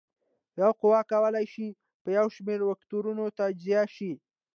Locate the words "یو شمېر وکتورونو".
2.17-3.23